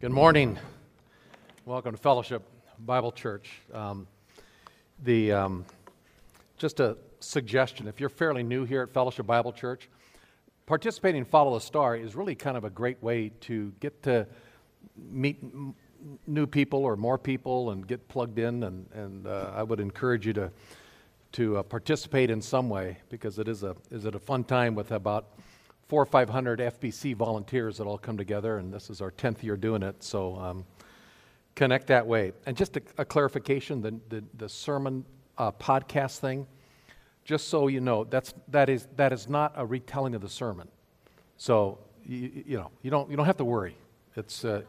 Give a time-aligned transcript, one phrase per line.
[0.00, 0.56] Good morning.
[1.64, 2.48] Welcome to Fellowship
[2.78, 3.50] Bible Church.
[3.74, 4.06] Um,
[5.02, 5.64] the um,
[6.56, 9.88] just a suggestion: if you're fairly new here at Fellowship Bible Church,
[10.66, 14.24] participating in Follow the Star is really kind of a great way to get to
[15.10, 15.74] meet m-
[16.28, 18.62] new people or more people and get plugged in.
[18.62, 20.52] And, and uh, I would encourage you to
[21.32, 24.76] to uh, participate in some way because it is a is it a fun time
[24.76, 25.26] with about
[25.88, 29.42] four or five hundred FBC volunteers that all come together, and this is our tenth
[29.42, 30.02] year doing it.
[30.02, 30.64] So um,
[31.54, 32.32] connect that way.
[32.46, 35.04] And just a, a clarification: the the, the sermon
[35.36, 36.46] uh, podcast thing.
[37.24, 40.68] Just so you know, that's that is that is not a retelling of the sermon.
[41.36, 43.76] So you, you know you don't you don't have to worry.
[44.16, 44.62] It's uh,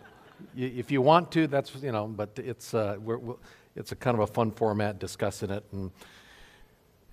[0.55, 3.35] if you want to, that's you know, but it's uh, we're, we're,
[3.75, 5.91] it's a kind of a fun format discussing it and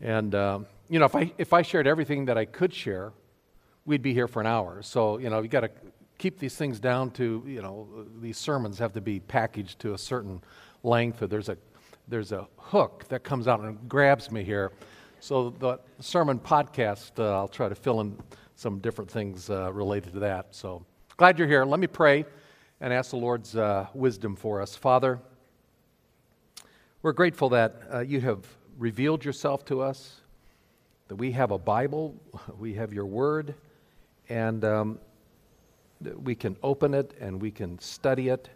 [0.01, 3.13] and um, you know if I if I shared everything that I could share
[3.87, 4.83] we'd be here for an hour.
[4.83, 5.71] So, you know, you got to
[6.19, 7.87] keep these things down to, you know,
[8.21, 10.43] these sermons have to be packaged to a certain
[10.83, 11.21] length.
[11.21, 11.57] There's a,
[12.09, 14.73] there's a hook that comes out and grabs me here.
[15.21, 18.19] So the sermon podcast, uh, I'll try to fill in
[18.57, 20.55] some different things uh, related to that.
[20.55, 20.85] So
[21.17, 21.65] glad you're here.
[21.65, 22.25] Let me pray
[22.81, 24.75] and ask the Lord's uh, wisdom for us.
[24.75, 25.21] Father,
[27.03, 28.45] we're grateful that uh, you have
[28.79, 30.21] revealed yourself to us,
[31.09, 32.15] that we have a Bible,
[32.59, 33.55] we have your word
[34.29, 34.99] and um,
[36.23, 38.49] we can open it and we can study it.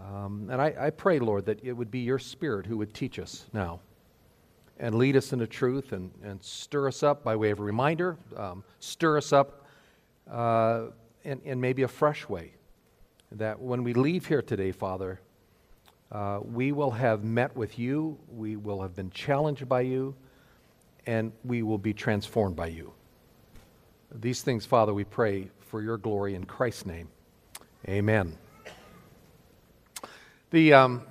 [0.00, 3.18] Um, and I, I, pray, Lord, that it would be your Spirit who would teach
[3.18, 3.80] us now
[4.78, 8.16] and lead us into truth and, and stir us up by way of a reminder,
[8.36, 9.66] um, stir us up
[10.30, 10.86] uh,
[11.24, 12.54] in, in, maybe a fresh way.
[13.32, 15.20] That when we leave here today, Father,
[16.10, 20.14] uh, we will have met with you, we will have been challenged by you,
[21.06, 22.92] and we will be transformed by you.
[24.14, 27.08] These things, Father, we pray for your glory in Christ's name.
[27.88, 28.36] Amen.
[30.50, 31.02] The, um,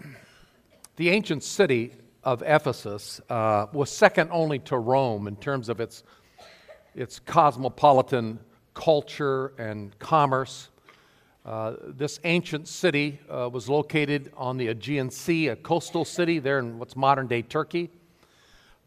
[0.98, 6.04] the ancient city of Ephesus uh, was second only to Rome in terms of its,
[6.94, 8.40] its cosmopolitan
[8.76, 10.70] culture and commerce.
[11.44, 16.60] Uh, this ancient city uh, was located on the Aegean Sea, a coastal city there
[16.60, 17.90] in what's modern day Turkey.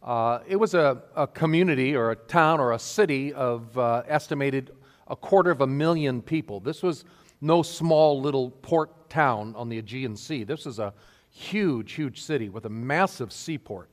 [0.05, 4.71] Uh, it was a, a, community or a town or a city of uh, estimated
[5.09, 6.61] a quarter of a million people.
[6.61, 7.07] This was
[7.41, 10.45] no small little port town on the Aegean Sea.
[10.45, 10.93] This is a
[11.31, 13.89] huge, huge city with a massive seaport.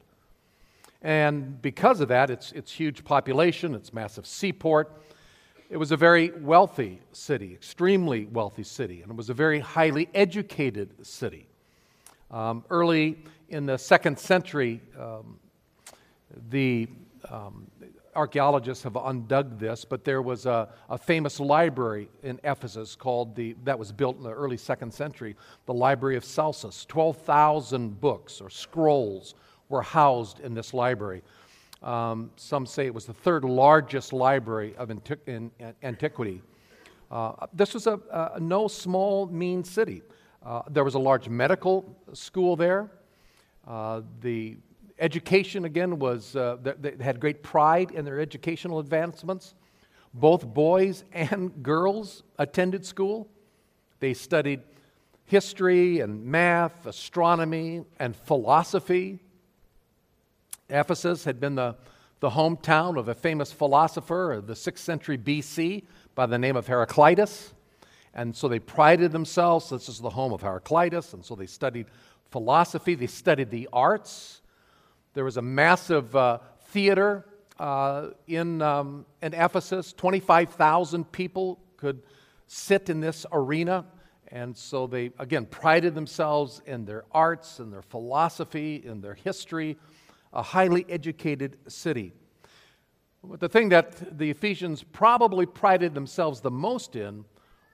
[1.02, 4.92] And because of that, its, its huge population, its massive seaport,
[5.70, 10.10] it was a very wealthy city, extremely wealthy city, and it was a very highly
[10.14, 11.48] educated city.
[12.30, 13.18] Um, early
[13.48, 15.40] in the second century, um,
[16.50, 16.88] the
[17.30, 17.68] um,
[18.16, 23.56] archaeologists have undug this, but there was a, a, famous library in Ephesus called the,
[23.64, 26.86] that was built in the early second century, the Library of Celsus.
[26.86, 29.36] 12,000 books or scrolls
[29.70, 31.22] were housed in this library.
[31.82, 36.42] Um, some say it was the third largest library of in, in antiquity.
[37.10, 40.02] Uh, this was a, a, no small, mean city.
[40.46, 42.90] Uh, there was a large medical school there.
[43.68, 44.58] Uh, the
[45.02, 49.56] Education, again, was, uh, they had great pride in their educational advancements.
[50.14, 53.28] Both boys and girls attended school.
[54.00, 54.62] They studied
[55.26, 59.20] history and math, astronomy, and philosophy.
[60.70, 61.76] Ephesus had been the,
[62.20, 65.84] the hometown of a famous philosopher of the 6th century BC
[66.14, 67.56] by the name of Heraclitus.
[68.14, 71.88] And so they prided themselves, this is the home of Heraclitus, and so they studied
[72.30, 74.41] philosophy, they studied the arts,
[75.14, 76.40] there was a massive uh,
[76.70, 77.26] theater
[77.60, 79.94] uh, in, um, in Ephesus.
[79.94, 82.02] 25,000 people could
[82.48, 83.86] sit in this arena.
[84.30, 89.78] And so they, again, prided themselves in their arts and their philosophy and their history,
[90.32, 92.14] a highly educated city.
[93.24, 97.26] But the thing that the Ephesians probably prided themselves the most in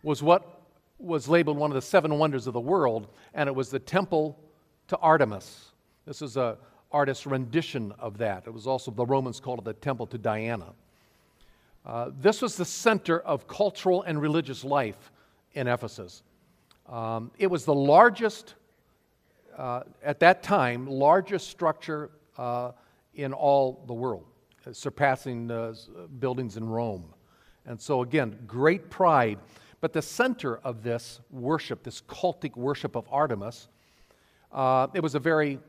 [0.04, 0.62] was what
[0.98, 4.40] was labeled one of the seven wonders of the world, and it was the temple
[4.88, 5.72] to Artemis.
[6.06, 6.58] This is a,
[6.92, 8.44] artist's rendition of that.
[8.48, 10.74] It was also, the Romans called it the temple to Diana.
[11.86, 15.12] Uh, this was the center of cultural and religious life
[15.54, 16.24] in Ephesus.
[16.88, 18.56] Um, it was the largest,
[19.58, 22.72] uh, at that time, largest structure uh,
[23.16, 24.26] in all the world,
[24.72, 25.48] surpassing
[26.20, 27.06] buildings in Rome.
[27.66, 29.40] And so, again, great pride.
[29.80, 33.68] But the center of this worship, this cultic worship of Artemis,
[34.52, 35.60] uh, it was a very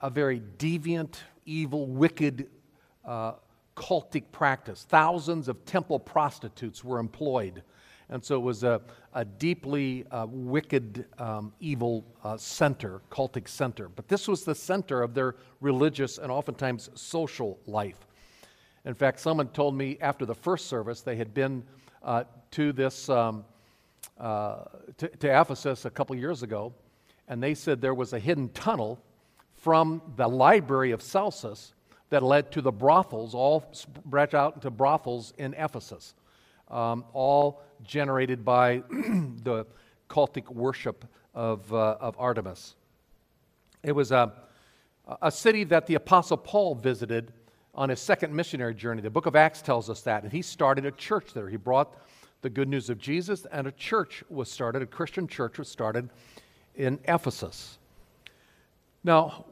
[0.00, 1.16] a very deviant,
[1.46, 2.48] evil, wicked,
[3.04, 3.32] uh,
[3.76, 4.84] cultic practice.
[4.88, 7.62] Thousands of temple prostitutes were employed.
[8.10, 8.80] And so it was a,
[9.14, 13.88] a deeply uh, wicked, um, evil uh, center, cultic center.
[13.88, 18.06] But this was the center of their religious and oftentimes social life.
[18.84, 21.62] In fact, someone told me after the first service they had been
[22.02, 23.44] uh, to this, um,
[24.18, 24.64] uh,
[24.96, 26.74] to, to Ephesus a couple years ago,
[27.28, 29.00] and they said there was a hidden tunnel
[29.60, 31.74] from the library of Celsus
[32.08, 33.72] that led to the brothels, all
[34.04, 36.14] branch out into brothels in Ephesus,
[36.70, 39.66] um, all generated by the
[40.08, 41.04] cultic worship
[41.34, 42.74] of, uh, of Artemis.
[43.82, 44.32] It was a,
[45.22, 47.32] a city that the Apostle Paul visited
[47.74, 49.00] on his second missionary journey.
[49.02, 50.24] The book of Acts tells us that.
[50.24, 51.48] And he started a church there.
[51.48, 51.96] He brought
[52.42, 56.08] the good news of Jesus, and a church was started, a Christian church was started
[56.74, 57.78] in Ephesus.
[59.04, 59.44] Now,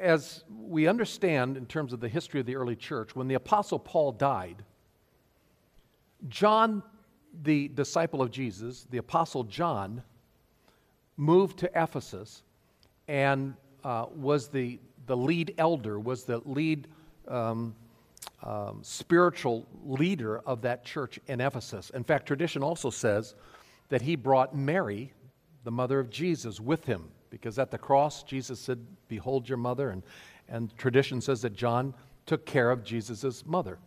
[0.00, 3.78] as we understand in terms of the history of the early church, when the Apostle
[3.78, 4.64] Paul died,
[6.28, 6.82] John,
[7.42, 10.02] the disciple of Jesus, the Apostle John,
[11.16, 12.42] moved to Ephesus
[13.08, 13.54] and
[13.84, 16.88] uh, was the, the lead elder, was the lead
[17.28, 17.74] um,
[18.42, 21.90] um, spiritual leader of that church in Ephesus.
[21.90, 23.34] In fact, tradition also says
[23.88, 25.12] that he brought Mary,
[25.64, 28.78] the mother of Jesus, with him because at the cross, Jesus said,
[29.08, 29.90] Behold your mother.
[29.90, 30.02] And,
[30.48, 31.92] and tradition says that John
[32.24, 33.78] took care of Jesus' mother.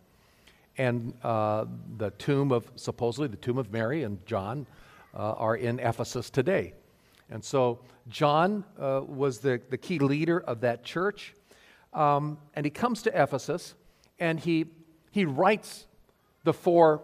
[0.78, 1.64] And uh,
[1.98, 4.66] the tomb of, supposedly, the tomb of Mary and John
[5.14, 6.74] uh, are in Ephesus today.
[7.28, 11.34] And so John uh, was the, the key leader of that church.
[11.92, 13.74] Um, and he comes to Ephesus
[14.20, 14.66] and he,
[15.10, 15.86] he writes
[16.44, 17.02] the four,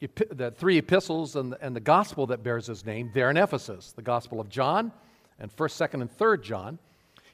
[0.00, 3.92] the three epistles and the, and the gospel that bears his name there in Ephesus
[3.92, 4.92] the Gospel of John,
[5.38, 6.78] and 1st, 2nd, and 3rd John.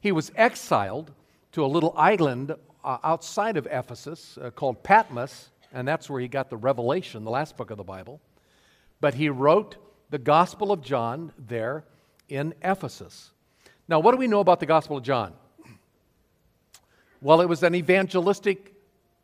[0.00, 1.12] He was exiled
[1.52, 2.54] to a little island
[2.84, 7.31] uh, outside of Ephesus uh, called Patmos, and that's where he got the Revelation, the
[7.31, 8.20] last book of the Bible.
[9.00, 9.76] But he wrote
[10.10, 11.84] the Gospel of John there
[12.28, 13.31] in Ephesus.
[13.88, 15.34] Now, what do we know about the Gospel of John?
[17.20, 18.75] Well, it was an evangelistic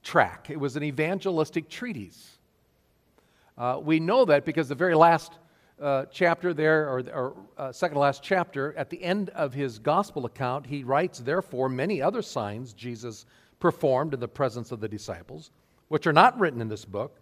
[0.04, 2.38] track, it was an evangelistic treatise.
[3.56, 5.32] Uh, we know that because the very last
[5.80, 10.26] uh, chapter there, or, or uh, second last chapter, at the end of his gospel
[10.26, 13.26] account, he writes, Therefore, many other signs Jesus
[13.60, 15.50] performed in the presence of the disciples,
[15.88, 17.20] which are not written in this book.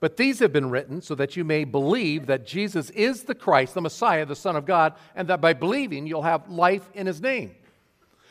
[0.00, 3.74] But these have been written so that you may believe that Jesus is the Christ,
[3.74, 7.22] the Messiah, the Son of God, and that by believing you'll have life in his
[7.22, 7.54] name.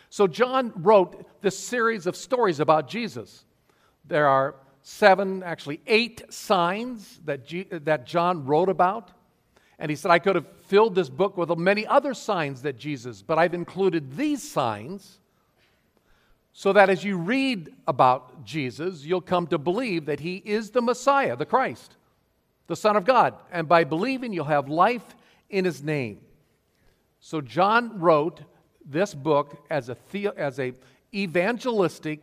[0.09, 3.45] So, John wrote this series of stories about Jesus.
[4.05, 9.12] There are seven, actually eight signs that, G- that John wrote about.
[9.80, 13.21] And he said, I could have filled this book with many other signs that Jesus,
[13.21, 15.19] but I've included these signs
[16.51, 20.81] so that as you read about Jesus, you'll come to believe that he is the
[20.81, 21.95] Messiah, the Christ,
[22.68, 23.33] the Son of God.
[23.51, 25.15] And by believing, you'll have life
[25.50, 26.19] in his name.
[27.19, 28.41] So John wrote
[28.85, 30.74] this book as a, the- as a
[31.13, 32.19] evangelistic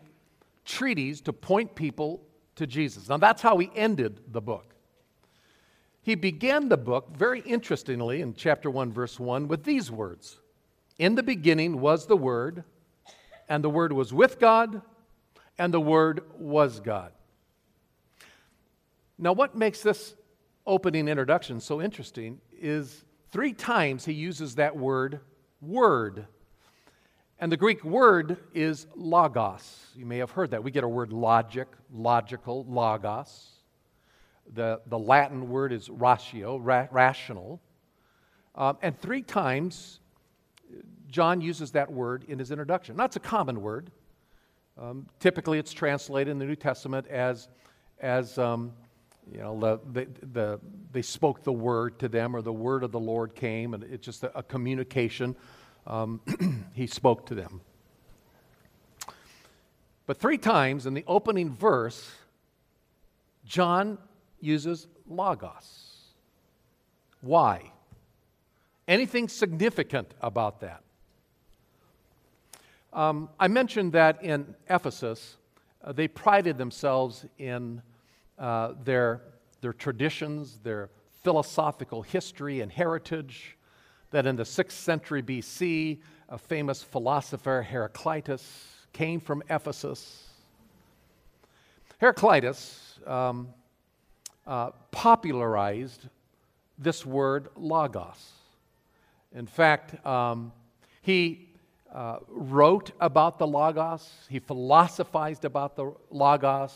[0.64, 2.22] treatise to point people
[2.56, 3.08] to Jesus.
[3.08, 4.74] Now, that's how he ended the book.
[6.02, 10.38] He began the book, very interestingly, in chapter 1, verse 1, with these words
[10.98, 12.64] In the beginning was the Word,
[13.48, 14.82] and the Word was with God,
[15.58, 17.12] and the Word was God.
[19.18, 20.14] Now, what makes this
[20.66, 25.20] opening introduction so interesting is three times he uses that word,
[25.60, 26.26] word.
[27.42, 29.86] And the Greek word is logos.
[29.96, 30.62] You may have heard that.
[30.62, 33.48] We get a word logic, logical, logos.
[34.52, 37.58] The, the Latin word is ratio, ra- rational.
[38.54, 40.00] Um, and three times,
[41.08, 42.94] John uses that word in his introduction.
[42.94, 43.90] That's a common word.
[44.78, 47.48] Um, typically, it's translated in the New Testament as,
[48.00, 48.70] as um,
[49.32, 50.60] you know, the, the, the,
[50.92, 54.04] they spoke the word to them, or the word of the Lord came, and it's
[54.04, 55.34] just a, a communication
[55.86, 56.20] um,
[56.74, 57.60] he spoke to them.
[60.06, 62.10] But three times in the opening verse,
[63.44, 63.98] John
[64.40, 65.90] uses logos.
[67.20, 67.70] Why?
[68.88, 70.82] Anything significant about that?
[72.92, 75.36] Um, I mentioned that in Ephesus,
[75.84, 77.82] uh, they prided themselves in
[78.38, 79.20] uh, their,
[79.60, 80.90] their traditions, their
[81.22, 83.56] philosophical history and heritage
[84.10, 85.98] that in the 6th century BC,
[86.28, 88.42] a famous philosopher, Heraclitus,
[88.92, 90.28] came from Ephesus.
[91.98, 93.48] Heraclitus um,
[94.46, 96.08] uh, popularized
[96.78, 98.32] this word logos.
[99.34, 100.52] In fact, um,
[101.02, 101.48] he
[101.92, 106.74] uh, wrote about the logos, he philosophized about the logos,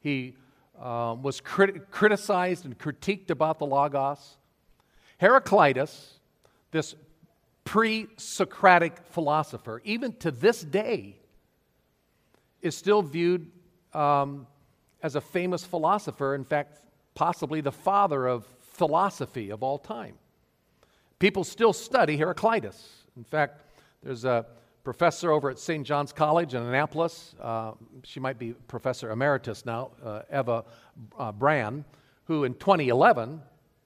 [0.00, 0.34] he
[0.80, 4.36] uh, was crit- criticized and critiqued about the Logos.
[5.18, 6.18] Heraclitus,
[6.74, 6.96] this
[7.62, 11.16] pre Socratic philosopher, even to this day,
[12.60, 13.50] is still viewed
[13.94, 14.46] um,
[15.00, 16.34] as a famous philosopher.
[16.34, 16.80] In fact,
[17.14, 20.16] possibly the father of philosophy of all time.
[21.20, 23.04] People still study Heraclitus.
[23.16, 23.62] In fact,
[24.02, 24.44] there's a
[24.82, 25.86] professor over at St.
[25.86, 27.36] John's College in Annapolis.
[27.40, 30.64] Uh, she might be professor emeritus now, uh, Eva
[31.16, 31.84] uh, Brann,
[32.24, 33.40] who in 2011,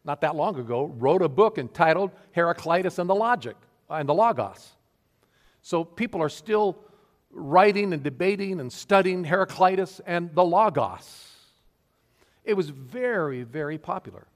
[0.08, 3.54] not that long ago, wrote a book entitled Heraclitus and the Logic
[3.90, 4.72] and the Logos.
[5.60, 6.78] So people are still
[7.30, 11.34] writing and debating and studying Heraclitus and the Logos.
[12.42, 14.26] It was very, very popular.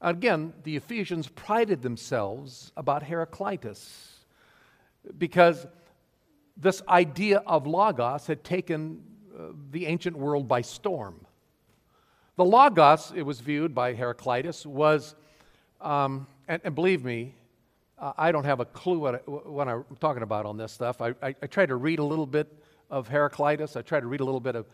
[0.00, 4.24] Again, the Ephesians prided themselves about Heraclitus
[5.18, 5.66] because
[6.56, 9.02] this idea of Logos had taken
[9.38, 11.26] uh, the ancient world by storm.
[12.42, 15.14] The Logos, it was viewed by Heraclitus, was,
[15.80, 17.36] um, and, and, believe me,
[18.00, 21.00] uh, I don't have a clue what, I, what I'm talking about on this stuff.
[21.00, 22.52] I, I, I to read a little bit
[22.90, 24.66] of Heraclitus, I tried to read a little bit of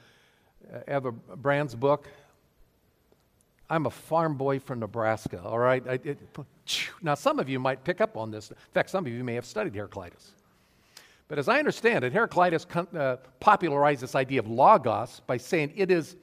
[0.72, 2.08] uh, Eva Brann's book.
[3.68, 5.86] I'm a farm boy from Nebraska, all right?
[5.86, 6.18] I, it,
[7.02, 8.50] now, some of you might pick up on this.
[8.50, 10.32] In fact, some of you may have studied Heraclitus.
[11.28, 15.90] But as I understand it, Heraclitus uh, popularized this idea of logos by saying it
[15.90, 16.16] is,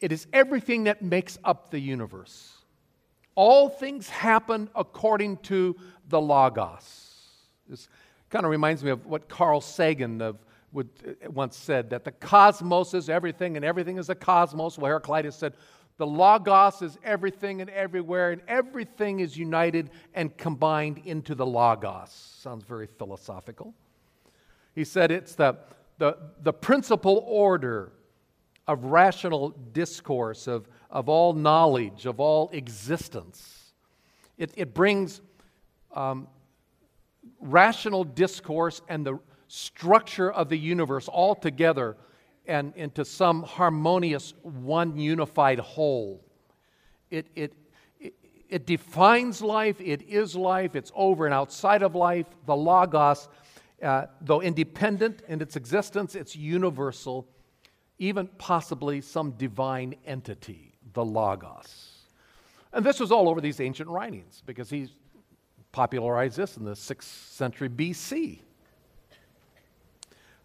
[0.00, 2.52] it is everything that makes up the universe.
[3.34, 5.76] All things happen according to
[6.08, 7.14] the logos.
[7.68, 7.88] This
[8.30, 10.38] kind of reminds me of what Carl Sagan of,
[10.72, 14.78] would, uh, once said that the cosmos is everything and everything is the cosmos.
[14.78, 15.54] Well, Heraclitus said,
[15.98, 22.10] the Logos is everything and everywhere, and everything is united and combined into the Logos.
[22.10, 23.74] Sounds very philosophical.
[24.74, 25.56] He said it's the,
[25.96, 27.92] the, the principal order
[28.66, 33.72] of rational discourse, of, of all knowledge, of all existence.
[34.38, 35.20] It, it brings
[35.94, 36.28] um,
[37.40, 39.18] rational discourse and the
[39.48, 41.96] structure of the universe all together
[42.46, 46.24] and into some harmonious, one unified whole.
[47.10, 47.52] It, it,
[48.00, 48.14] it,
[48.48, 52.26] it defines life, it is life, it's over and outside of life.
[52.46, 53.28] The Logos
[53.82, 57.28] uh, though independent in its existence, it's universal,
[57.98, 61.92] even possibly some divine entity, the Logos.
[62.72, 64.88] And this was all over these ancient writings because he
[65.72, 68.40] popularized this in the 6th century BC.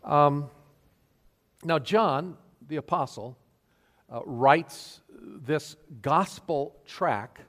[0.03, 0.50] Um,
[1.63, 3.38] now, John, the apostle,
[4.12, 5.01] uh, writes
[5.46, 7.41] this gospel track,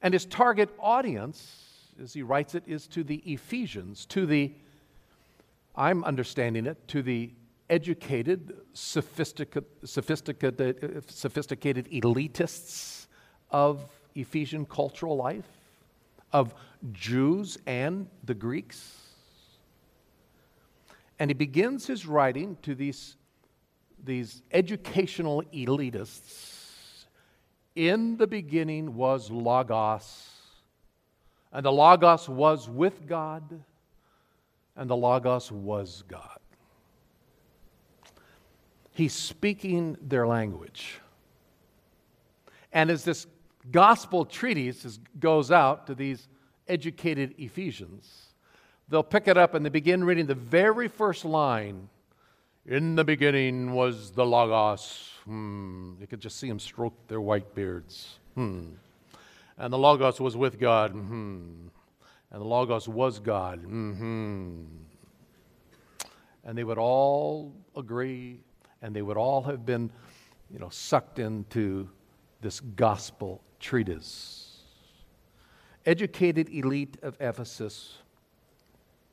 [0.00, 1.66] and his target audience
[2.02, 4.52] as he writes it, is to the Ephesians, to the,
[5.74, 7.32] I'm understanding it, to the
[7.68, 13.06] educated, sophisticated, sophisticated, sophisticated elitists
[13.50, 15.48] of Ephesian cultural life,
[16.32, 16.54] of
[16.92, 19.02] Jews and the Greeks.
[21.18, 23.16] And he begins his writing to these,
[24.04, 27.06] these educational elitists.
[27.74, 30.36] In the beginning was Logos
[31.56, 33.42] and the Logos was with God,
[34.76, 36.38] and the Logos was God.
[38.96, 41.00] He's speaking their language.
[42.72, 43.26] And as this
[43.70, 46.28] gospel treatise goes out to these
[46.66, 48.32] educated Ephesians,
[48.88, 51.90] they'll pick it up and they begin reading the very first line
[52.68, 55.10] In the beginning was the Logos.
[55.24, 55.92] Hmm.
[56.00, 58.18] You could just see them stroke their white beards.
[58.34, 58.70] Hmm.
[59.56, 60.92] And the Logos was with God.
[60.92, 61.68] Mm-hmm.
[62.32, 63.62] And the Logos was God.
[63.62, 64.62] Mm-hmm.
[66.44, 68.40] And they would all agree,
[68.82, 69.90] and they would all have been,
[70.50, 71.88] you know, sucked into
[72.40, 74.58] this gospel treatise.
[75.84, 77.98] Educated elite of Ephesus,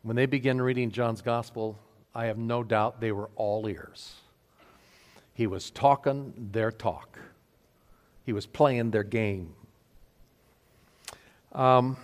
[0.01, 1.79] when they began reading John's gospel,
[2.15, 4.15] I have no doubt they were all ears.
[5.34, 7.17] He was talking their talk,
[8.25, 9.53] he was playing their game.
[11.51, 11.98] Um,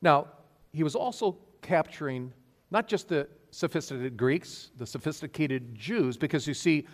[0.00, 0.28] now,
[0.72, 2.32] he was also capturing
[2.70, 6.86] not just the sophisticated Greeks, the sophisticated Jews, because you see,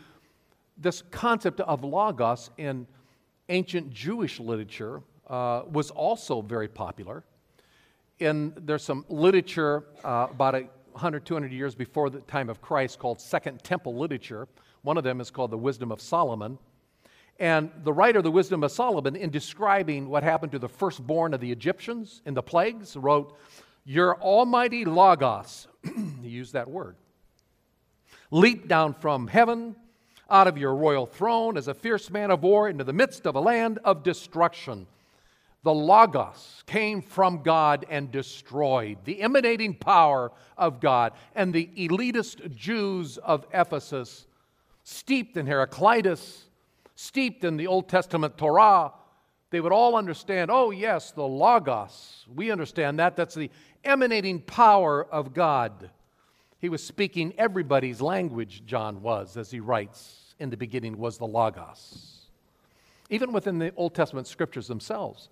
[0.79, 2.87] this concept of logos in
[3.49, 7.25] ancient Jewish literature uh, was also very popular.
[8.21, 13.21] And there's some literature uh, about 100, 200 years before the time of Christ called
[13.21, 14.49] Second Temple literature.
[14.83, 16.59] One of them is called the Wisdom of Solomon.
[17.39, 21.35] And the writer of the Wisdom of Solomon, in describing what happened to the firstborn
[21.35, 23.37] of the Egyptians in the plagues, wrote,
[23.85, 25.69] Your almighty Logos,
[26.23, 26.97] he used that word,
[28.31, 29.77] Leap down from heaven
[30.29, 33.35] out of your royal throne as a fierce man of war into the midst of
[33.37, 34.87] a land of destruction.
[35.63, 41.13] The Logos came from God and destroyed the emanating power of God.
[41.35, 44.27] And the elitist Jews of Ephesus,
[44.85, 46.45] steeped in Heraclitus,
[46.95, 48.93] steeped in the Old Testament Torah,
[49.57, 52.27] they would all understand oh, yes, the Logos.
[52.35, 53.17] We understand that.
[53.17, 53.51] That's the
[53.85, 55.89] emanating power of God.
[56.59, 61.27] He was speaking everybody's language, John was, as he writes, in the beginning was the
[61.27, 62.27] Logos.
[63.09, 65.31] Even within the Old Testament scriptures themselves,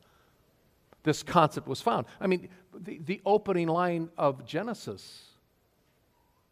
[1.03, 2.07] this concept was found.
[2.19, 5.25] I mean, the, the opening line of Genesis,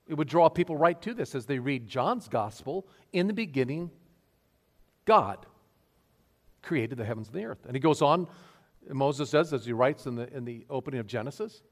[0.06, 2.86] it would draw people right to this as they read John's gospel.
[3.14, 3.90] In the beginning,
[5.06, 5.46] God
[6.62, 7.64] created the heavens and the earth.
[7.66, 8.28] And he goes on,
[8.88, 11.62] Moses says, as he writes in the, in the opening of Genesis,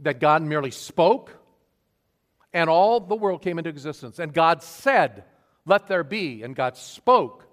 [0.00, 1.32] that God merely spoke
[2.52, 4.18] and all the world came into existence.
[4.18, 5.24] And God said,
[5.66, 7.44] Let there be, and God spoke.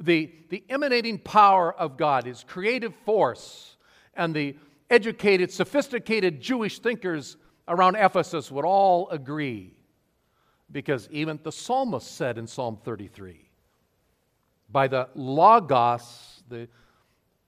[0.00, 3.76] The, the emanating power of God, His creative force,
[4.14, 4.56] and the
[4.88, 7.36] educated, sophisticated Jewish thinkers
[7.68, 9.76] around Ephesus would all agree.
[10.72, 13.49] Because even the psalmist said in Psalm 33
[14.72, 16.68] by the Logos, the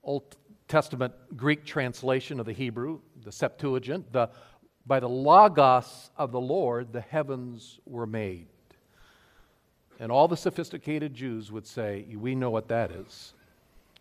[0.03, 0.37] Old
[0.69, 4.31] Testament Greek translation of the Hebrew, the Septuagint, the
[4.85, 8.49] by the Logos of the Lord, the heavens were made.
[10.01, 13.35] And all the sophisticated Jews would say, We know what that is.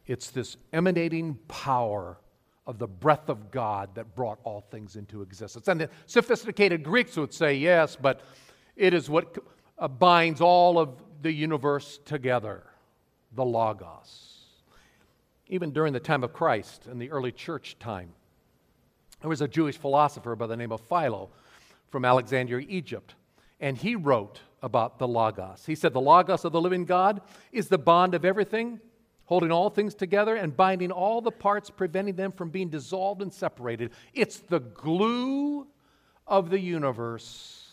[0.07, 2.17] It's this emanating power
[2.65, 5.67] of the breath of God that brought all things into existence.
[5.67, 8.21] And the sophisticated Greeks would say, Yes, but
[8.75, 9.37] it is what
[9.99, 12.63] binds all of the universe together
[13.33, 14.39] the Logos.
[15.47, 18.13] Even during the time of Christ, in the early church time,
[19.21, 21.29] there was a Jewish philosopher by the name of Philo
[21.89, 23.15] from Alexandria, Egypt,
[23.59, 25.65] and he wrote about the Logos.
[25.65, 27.21] He said, The Logos of the living God
[27.51, 28.79] is the bond of everything,
[29.25, 33.33] holding all things together and binding all the parts, preventing them from being dissolved and
[33.33, 33.91] separated.
[34.13, 35.67] It's the glue
[36.27, 37.67] of the universe.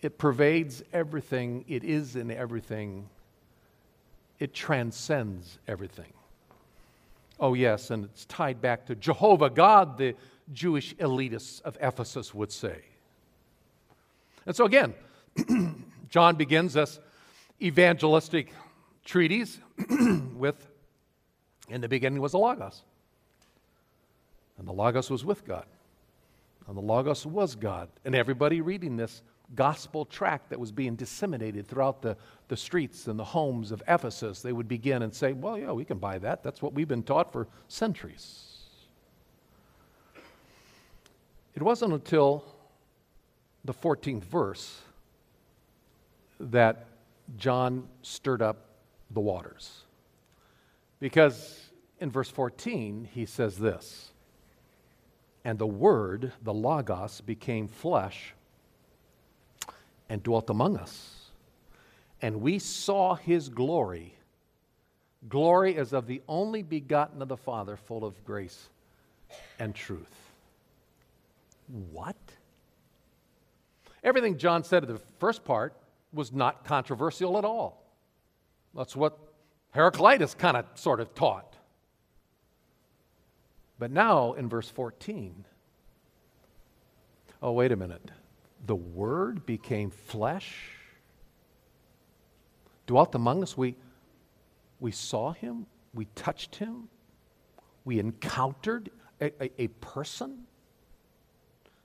[0.00, 3.08] It pervades everything, it is in everything,
[4.40, 6.12] it transcends everything.
[7.38, 10.14] Oh, yes, and it's tied back to Jehovah God, the
[10.52, 12.80] Jewish elitists of Ephesus would say.
[14.46, 14.94] And so, again,
[16.08, 16.98] John begins this
[17.62, 18.52] evangelistic
[19.04, 19.58] treatise
[20.34, 20.66] with
[21.68, 22.82] In the beginning was the Logos.
[24.58, 25.66] And the Logos was with God.
[26.66, 27.88] And the Logos was God.
[28.04, 29.22] And everybody reading this
[29.54, 32.16] gospel tract that was being disseminated throughout the,
[32.48, 35.84] the streets and the homes of Ephesus, they would begin and say, Well, yeah, we
[35.84, 36.42] can buy that.
[36.42, 38.46] That's what we've been taught for centuries.
[41.54, 42.44] It wasn't until
[43.64, 44.80] the 14th verse
[46.38, 46.86] that
[47.36, 48.64] John stirred up
[49.10, 49.82] the waters.
[51.00, 54.12] Because in verse 14, he says this
[55.44, 58.34] And the Word, the Logos, became flesh
[60.10, 61.30] and dwelt among us.
[62.20, 64.14] And we saw his glory.
[65.28, 68.68] Glory as of the only begotten of the Father, full of grace
[69.58, 70.12] and truth.
[71.92, 72.16] What?
[74.02, 75.74] Everything John said in the first part
[76.12, 77.82] was not controversial at all.
[78.74, 79.16] That's what
[79.70, 81.54] Heraclitus kind of sort of taught.
[83.78, 85.44] But now in verse 14,
[87.42, 88.10] oh, wait a minute
[88.66, 90.70] the Word became flesh,
[92.86, 93.56] dwelt among us.
[93.56, 93.76] We,
[94.78, 96.88] we saw him, we touched him,
[97.84, 100.44] we encountered a, a, a person.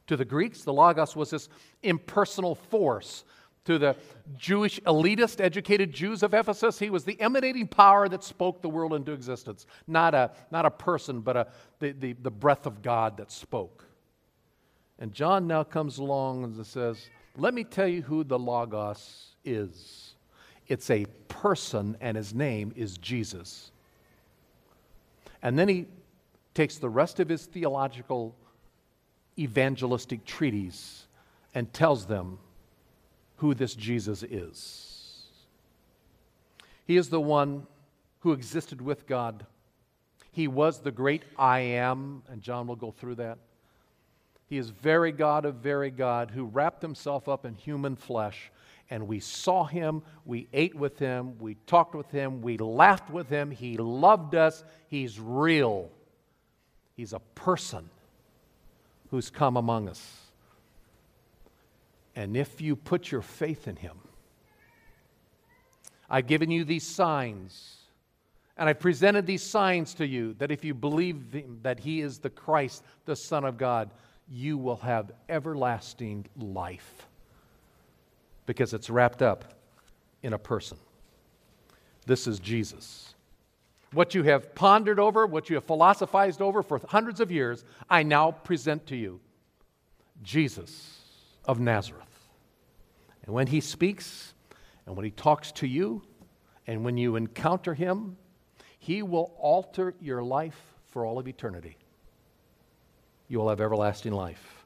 [0.07, 1.49] To the Greeks, the Logos was this
[1.81, 3.23] impersonal force.
[3.65, 3.95] To the
[4.37, 8.93] Jewish elitist, educated Jews of Ephesus, he was the emanating power that spoke the world
[8.93, 9.65] into existence.
[9.87, 11.47] Not a, not a person, but a,
[11.79, 13.85] the, the, the breath of God that spoke.
[14.99, 20.15] And John now comes along and says, Let me tell you who the Logos is.
[20.67, 23.71] It's a person, and his name is Jesus.
[25.43, 25.85] And then he
[26.53, 28.35] takes the rest of his theological
[29.37, 31.07] evangelistic treatise
[31.53, 32.39] and tells them
[33.37, 35.27] who this Jesus is.
[36.85, 37.67] He is the one
[38.19, 39.45] who existed with God.
[40.31, 43.37] He was the great I am, and John will go through that.
[44.55, 48.53] He is very God of very God who wrapped himself up in human flesh.
[48.89, 53.27] And we saw him, we ate with him, we talked with him, we laughed with
[53.27, 53.51] him.
[53.51, 54.63] He loved us.
[54.87, 55.89] He's real.
[56.95, 57.89] He's a person
[59.11, 60.01] who's come among us.
[62.15, 63.97] And if you put your faith in him,
[66.09, 67.75] I've given you these signs,
[68.55, 72.29] and I've presented these signs to you that if you believe that He is the
[72.29, 73.89] Christ, the Son of God,
[74.29, 77.07] you will have everlasting life
[78.45, 79.53] because it's wrapped up
[80.23, 80.77] in a person.
[82.05, 83.13] This is Jesus.
[83.91, 88.03] What you have pondered over, what you have philosophized over for hundreds of years, I
[88.03, 89.19] now present to you
[90.21, 90.99] Jesus
[91.45, 92.03] of Nazareth.
[93.25, 94.33] And when he speaks,
[94.85, 96.03] and when he talks to you,
[96.67, 98.17] and when you encounter him,
[98.79, 101.77] he will alter your life for all of eternity.
[103.27, 104.65] You will have everlasting life.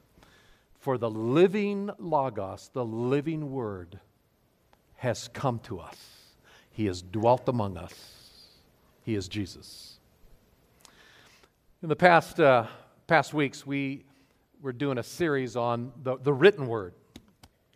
[0.79, 3.99] For the living Logos, the living Word,
[4.95, 5.97] has come to us.
[6.71, 7.93] He has dwelt among us.
[9.03, 9.99] He is Jesus.
[11.81, 12.67] In the past, uh,
[13.07, 14.03] past weeks, we
[14.61, 16.93] were doing a series on the, the written Word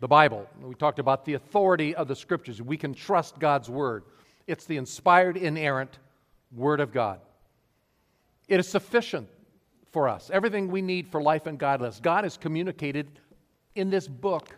[0.00, 0.46] the Bible.
[0.60, 2.60] We talked about the authority of the Scriptures.
[2.60, 4.04] We can trust God's Word,
[4.46, 5.98] it's the inspired, inerrant
[6.52, 7.20] Word of God.
[8.46, 9.28] It is sufficient
[9.94, 10.30] for us.
[10.30, 13.08] Everything we need for life and godliness, God has communicated
[13.74, 14.54] in this book.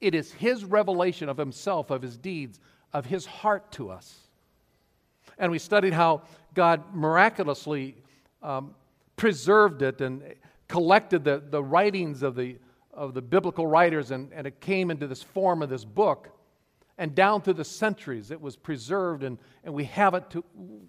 [0.00, 2.58] It is His revelation of Himself, of His deeds,
[2.92, 4.18] of His heart to us.
[5.38, 6.22] And we studied how
[6.54, 7.96] God miraculously
[8.42, 8.74] um,
[9.16, 10.22] preserved it and
[10.66, 12.56] collected the, the writings of the
[12.96, 16.30] of the biblical writers, and, and it came into this form of this book.
[16.98, 20.42] And down through the centuries, it was preserved, and, and we have it to,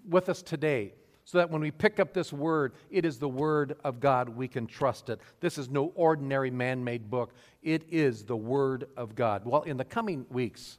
[0.08, 0.94] with us today.
[1.28, 4.30] So that when we pick up this word, it is the word of God.
[4.30, 5.20] We can trust it.
[5.40, 9.44] This is no ordinary man made book, it is the word of God.
[9.44, 10.78] Well, in the coming weeks,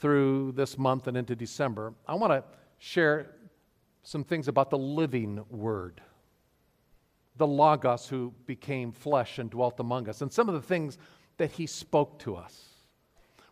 [0.00, 2.42] through this month and into December, I want to
[2.80, 3.28] share
[4.02, 6.00] some things about the living word
[7.36, 10.98] the Logos who became flesh and dwelt among us, and some of the things
[11.36, 12.70] that he spoke to us.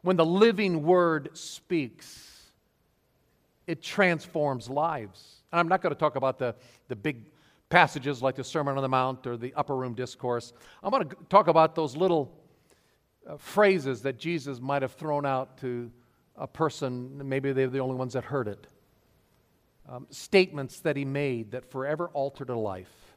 [0.02, 2.50] When the living word speaks,
[3.68, 5.39] it transforms lives.
[5.52, 6.54] And I'm not going to talk about the,
[6.88, 7.24] the big
[7.68, 10.52] passages like the Sermon on the Mount or the Upper Room Discourse.
[10.82, 12.36] I'm going to talk about those little
[13.26, 15.90] uh, phrases that Jesus might have thrown out to
[16.36, 18.66] a person, maybe they're the only ones that heard it.
[19.88, 23.14] Um, statements that he made that forever altered a life.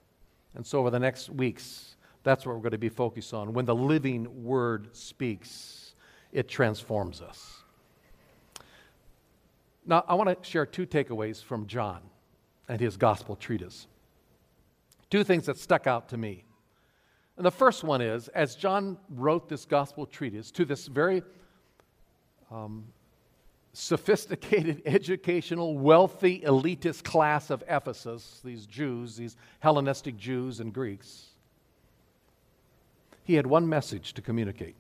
[0.56, 3.54] And so, over the next weeks, that's what we're going to be focused on.
[3.54, 5.96] When the living word speaks,
[6.32, 7.64] it transforms us.
[9.86, 12.02] Now, I want to share two takeaways from John
[12.68, 13.88] and his gospel treatise.
[15.10, 16.44] Two things that stuck out to me.
[17.38, 21.24] And the first one is as John wrote this gospel treatise to this very
[22.52, 22.86] um,
[23.74, 31.28] sophisticated, educational, wealthy, elitist class of Ephesus, these Jews, these Hellenistic Jews and Greeks,
[33.24, 34.76] he had one message to communicate,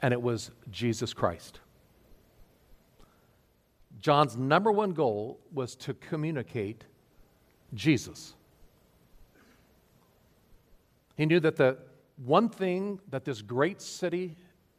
[0.00, 1.60] and it was Jesus Christ.
[4.00, 6.84] John's number one goal was to communicate
[7.74, 8.34] Jesus.
[11.16, 11.78] He knew that the
[12.24, 14.36] one thing that this great city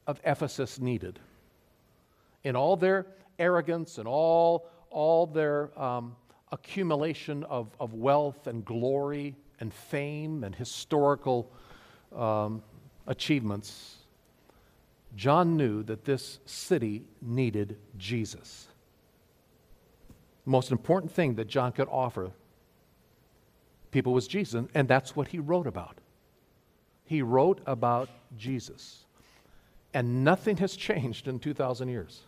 [0.08, 1.20] of Ephesus needed
[2.44, 3.08] in all their
[3.40, 6.16] arrogance and all, all their um,
[6.52, 11.52] accumulation of, of wealth and glory and fame and historical
[12.16, 12.62] um,
[13.08, 13.98] achievements,
[15.16, 18.68] John knew that this city needed Jesus.
[20.46, 22.32] The most important thing that John could offer
[23.92, 25.98] people was Jesus, and that's what he wrote about.
[27.06, 29.06] He wrote about Jesus.
[29.94, 32.22] And nothing has changed in 2,000 years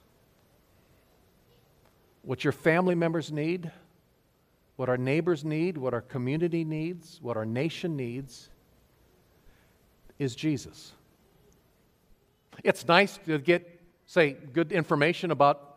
[2.24, 3.72] what your family members need,
[4.76, 8.50] what our neighbors need, what our community needs, what our nation needs
[10.20, 10.92] is Jesus.
[12.66, 15.77] It's nice to get, say, good information about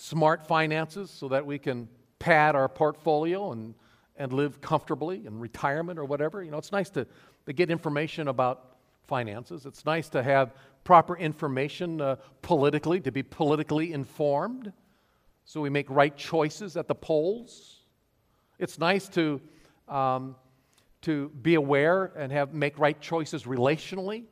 [0.00, 3.74] smart finances so that we can pad our portfolio and,
[4.16, 6.42] and live comfortably in retirement or whatever.
[6.42, 7.06] You know, it's nice to,
[7.46, 9.66] to get information about finances.
[9.66, 14.72] It's nice to have proper information uh, politically, to be politically informed,
[15.44, 17.80] so we make right choices at the polls.
[18.58, 19.40] It's nice to,
[19.88, 20.36] um,
[21.02, 24.24] to be aware and have, make right choices relationally,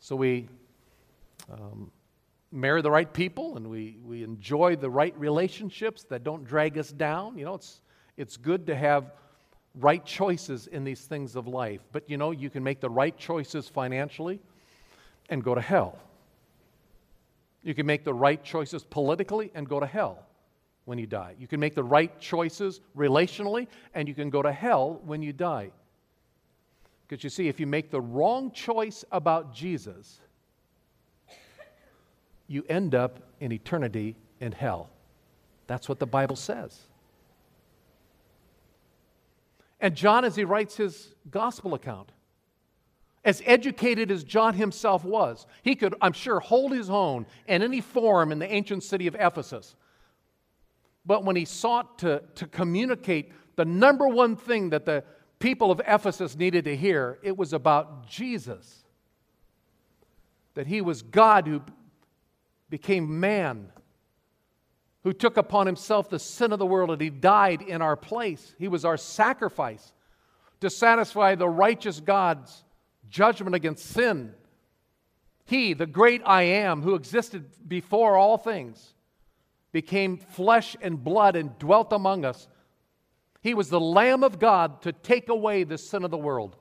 [0.00, 0.48] so we
[1.52, 1.90] um,
[2.54, 6.90] marry the right people and we, we enjoy the right relationships that don't drag us
[6.90, 7.36] down.
[7.36, 7.80] You know, it's,
[8.16, 9.12] it's good to have
[9.80, 11.80] right choices in these things of life.
[11.90, 14.40] But you know, you can make the right choices financially
[15.28, 15.98] and go to hell.
[17.64, 20.24] You can make the right choices politically and go to hell
[20.84, 21.34] when you die.
[21.38, 25.32] You can make the right choices relationally and you can go to hell when you
[25.32, 25.70] die.
[27.08, 30.20] Because you see, if you make the wrong choice about Jesus,
[32.46, 34.90] you end up in eternity in hell.
[35.66, 36.78] That's what the Bible says.
[39.80, 42.10] And John, as he writes his gospel account,
[43.24, 47.80] as educated as John himself was, he could, I'm sure, hold his own in any
[47.80, 49.76] forum in the ancient city of Ephesus.
[51.06, 55.04] But when he sought to, to communicate the number one thing that the
[55.38, 58.84] people of Ephesus needed to hear, it was about Jesus.
[60.54, 61.62] That he was God who
[62.74, 63.68] became man,
[65.04, 68.52] who took upon himself the sin of the world, and he died in our place.
[68.58, 69.92] He was our sacrifice
[70.60, 72.64] to satisfy the righteous God's
[73.08, 74.34] judgment against sin.
[75.44, 78.94] He, the great I am, who existed before all things,
[79.70, 82.48] became flesh and blood and dwelt among us.
[83.40, 86.56] He was the Lamb of God to take away the sin of the world.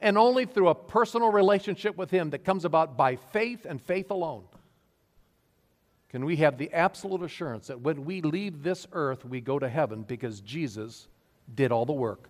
[0.00, 4.12] And only through a personal relationship with Him that comes about by faith and faith
[4.12, 4.44] alone
[6.12, 9.68] can we have the absolute assurance that when we leave this earth, we go to
[9.68, 11.08] heaven because Jesus
[11.54, 12.28] did all the work.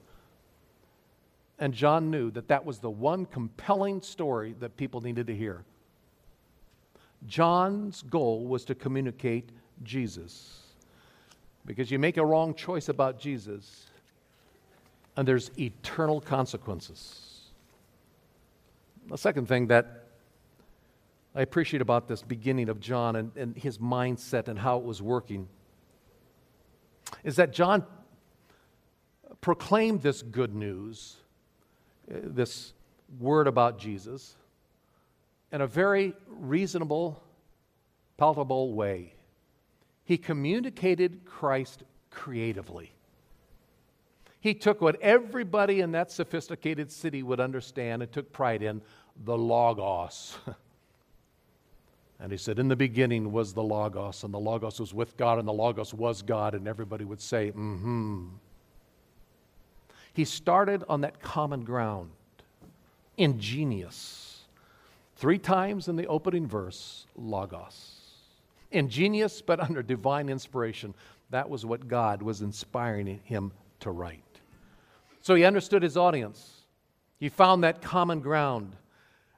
[1.59, 5.65] And John knew that that was the one compelling story that people needed to hear.
[7.27, 9.51] John's goal was to communicate
[9.83, 10.61] Jesus.
[11.67, 13.87] Because you make a wrong choice about Jesus,
[15.17, 17.51] and there's eternal consequences.
[19.09, 20.02] The second thing that
[21.35, 25.01] I appreciate about this beginning of John and, and his mindset and how it was
[25.01, 25.49] working
[27.25, 27.85] is that John
[29.41, 31.17] proclaimed this good news,
[32.11, 32.73] uh, this
[33.19, 34.37] word about Jesus,
[35.51, 37.23] in a very reasonable,
[38.17, 39.15] palatable way.
[40.05, 42.93] He communicated Christ creatively.
[44.41, 48.83] He took what everybody in that sophisticated city would understand and took pride in
[49.25, 50.37] the Logos.
[52.23, 55.41] And he said, In the beginning was the Logos, and the Logos was with God,
[55.41, 58.29] and the Logos was God, and everybody would say, Mm hmm.
[60.15, 62.11] He started on that common ground,
[63.17, 64.45] ingenious.
[65.17, 67.99] Three times in the opening verse, Logos.
[68.71, 70.95] Ingenious, but under divine inspiration.
[71.31, 74.23] That was what God was inspiring him to write.
[75.23, 76.67] So he understood his audience.
[77.19, 78.77] He found that common ground.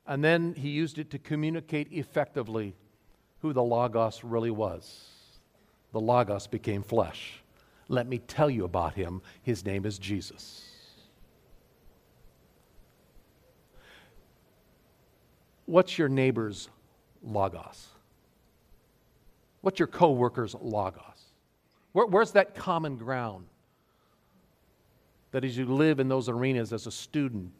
[0.06, 2.74] And then he used it to communicate effectively
[3.40, 5.08] who the Logos really was.
[5.92, 7.42] The Logos became flesh.
[7.88, 9.22] Let me tell you about him.
[9.42, 10.70] His name is Jesus.
[15.66, 16.68] What's your neighbor's
[17.22, 17.88] Logos?
[19.62, 21.00] What's your coworker's Logos?
[21.92, 23.46] Where, where's that common ground?
[25.30, 27.50] That as you live in those arenas as a student,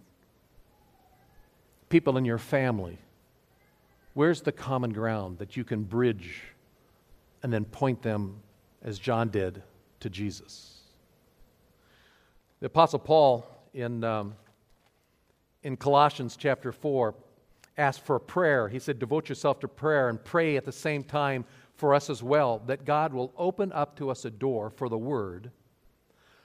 [1.89, 2.99] people in your family?
[4.15, 6.43] Where's the common ground that you can bridge
[7.43, 8.41] and then point them,
[8.83, 9.63] as John did,
[10.01, 10.81] to Jesus?
[12.61, 14.35] The Apostle Paul in, um,
[15.63, 17.15] in Colossians chapter 4
[17.77, 18.69] asked for a prayer.
[18.69, 21.45] He said, Devote yourself to prayer and pray at the same time
[21.75, 24.97] for us as well, that God will open up to us a door for the
[24.97, 25.51] word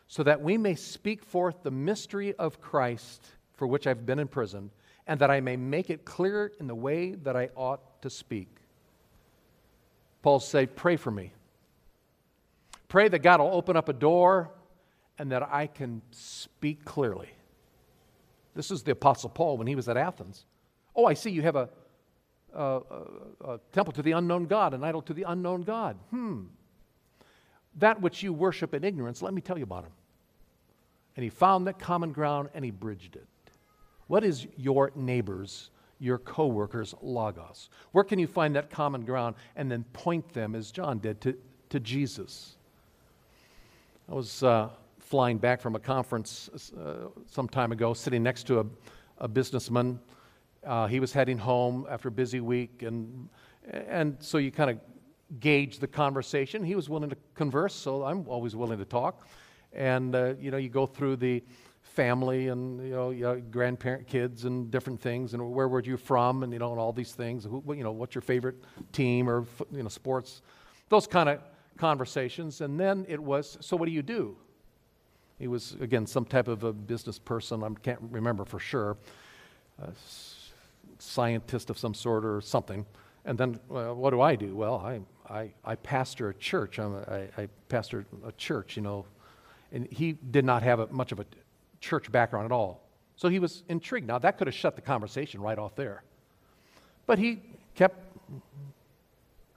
[0.07, 4.71] so that we may speak forth the mystery of Christ for which I've been imprisoned
[5.09, 8.47] and that I may make it clear in the way that I ought to speak.
[10.21, 11.33] Paul said, Pray for me.
[12.87, 14.51] Pray that God will open up a door
[15.17, 17.29] and that I can speak clearly.
[18.53, 20.45] This is the Apostle Paul when he was at Athens.
[20.95, 21.69] Oh, I see you have a,
[22.53, 25.97] a, a, a temple to the unknown God, an idol to the unknown God.
[26.11, 26.43] Hmm.
[27.77, 29.93] That which you worship in ignorance, let me tell you about him.
[31.15, 33.25] And he found that common ground and he bridged it.
[34.09, 35.69] What is your neighbor's,
[35.99, 37.69] your coworker's logos?
[37.91, 41.37] Where can you find that common ground and then point them, as John did, to,
[41.69, 42.55] to Jesus?
[44.11, 48.61] I was uh, flying back from a conference uh, some time ago, sitting next to
[48.61, 48.65] a,
[49.19, 49.99] a businessman.
[50.65, 53.29] Uh, he was heading home after a busy week, and,
[53.71, 54.79] and so you kind of
[55.39, 56.63] gauge the conversation.
[56.63, 59.27] He was willing to converse, so I'm always willing to talk.
[59.71, 61.43] And, uh, you know, you go through the
[61.89, 65.97] family and you know, you know, grandparent kids and different things and where were you
[65.97, 67.43] from and you know and all these things.
[67.43, 68.55] Who, you know what's your favorite
[68.91, 70.41] team or you know sports?
[70.89, 71.41] Those kind of
[71.77, 72.61] conversations.
[72.61, 74.37] And then it was so what do you do?
[75.39, 77.63] He was again some type of a business person.
[77.63, 78.97] I can't remember for sure.
[79.81, 79.91] A
[80.99, 82.85] scientist of some sort or something.
[83.25, 84.55] And then what do i do?
[84.55, 85.01] Well i,
[85.33, 86.79] I, I pastor a church.
[86.79, 89.05] I'm a, I, I pastor a church you know.
[89.71, 91.25] And he did not have a, much of a
[91.79, 92.81] church background at all.
[93.15, 94.07] So he was intrigued.
[94.07, 96.03] Now, that could have shut the conversation right off there.
[97.05, 97.41] But he
[97.75, 97.99] kept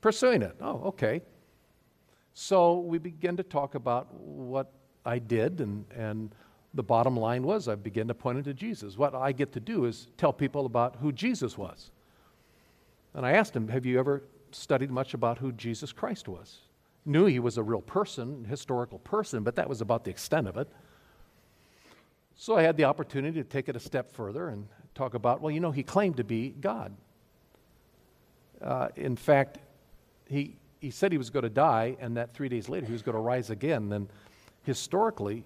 [0.00, 0.56] pursuing it.
[0.60, 1.22] Oh, okay.
[2.34, 4.72] So we began to talk about what
[5.04, 6.34] I did, and, and
[6.74, 8.96] the bottom line was I began to point to Jesus.
[8.96, 11.90] What I get to do is tell people about who Jesus was.
[13.14, 16.60] And I asked him, Have you ever studied much about who Jesus Christ was?
[17.04, 20.56] Knew he was a real person, historical person, but that was about the extent of
[20.56, 20.68] it.
[22.36, 25.50] So I had the opportunity to take it a step further and talk about, well,
[25.50, 26.94] you know, he claimed to be God.
[28.60, 29.58] Uh, in fact,
[30.28, 33.02] he, he said he was going to die, and that three days later he was
[33.02, 33.92] going to rise again.
[33.92, 34.08] And
[34.62, 35.44] historically,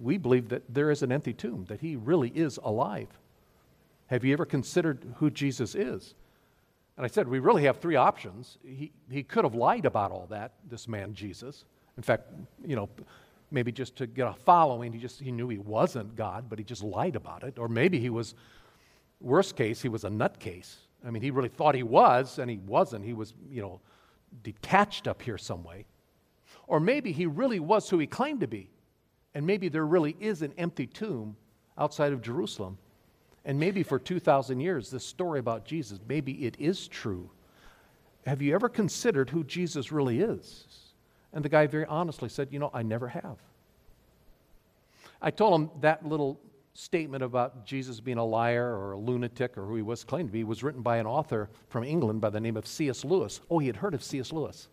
[0.00, 3.08] we believe that there is an empty tomb, that he really is alive.
[4.06, 6.14] Have you ever considered who Jesus is?
[6.96, 8.58] And I said, we really have three options.
[8.64, 11.64] He, he could have lied about all that, this man Jesus.
[11.96, 12.30] In fact,
[12.64, 12.88] you know,
[13.54, 16.64] maybe just to get a following, he just he knew he wasn't God, but he
[16.64, 17.58] just lied about it.
[17.58, 18.34] Or maybe he was,
[19.20, 20.74] worst case, he was a nutcase.
[21.06, 23.04] I mean, he really thought he was, and he wasn't.
[23.04, 23.80] He was, you know,
[24.42, 25.86] detached up here some way.
[26.66, 28.70] Or maybe he really was who he claimed to be.
[29.34, 31.36] And maybe there really is an empty tomb
[31.78, 32.78] outside of Jerusalem.
[33.44, 37.30] And maybe for 2,000 years, this story about Jesus, maybe it is true.
[38.26, 40.83] Have you ever considered who Jesus really is?
[41.34, 43.36] And the guy very honestly said, You know, I never have.
[45.20, 46.40] I told him that little
[46.74, 50.32] statement about Jesus being a liar or a lunatic or who he was claimed to
[50.32, 53.04] be was written by an author from England by the name of C.S.
[53.04, 53.40] Lewis.
[53.50, 54.32] Oh, he had heard of C.S.
[54.32, 54.68] Lewis.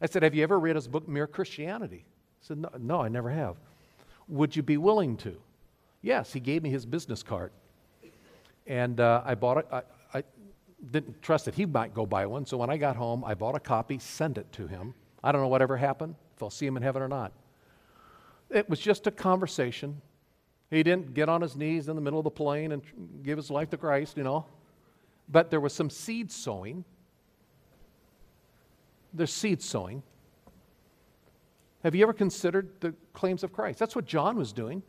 [0.00, 2.04] I said, Have you ever read his book, Mere Christianity?
[2.40, 3.56] He said, No, no I never have.
[4.28, 5.36] Would you be willing to?
[6.02, 7.52] Yes, he gave me his business card.
[8.66, 9.66] And uh, I bought it.
[9.72, 10.22] I, I
[10.90, 12.46] didn't trust that he might go buy one.
[12.46, 14.94] So when I got home, I bought a copy, sent it to him.
[15.22, 17.32] I don't know whatever happened, if I'll see him in heaven or not.
[18.50, 20.00] It was just a conversation.
[20.70, 22.82] He didn't get on his knees in the middle of the plane and
[23.22, 24.46] give his life to Christ, you know.
[25.28, 26.84] But there was some seed sowing.
[29.12, 30.02] There's seed sowing.
[31.82, 33.78] Have you ever considered the claims of Christ?
[33.78, 34.82] That's what John was doing.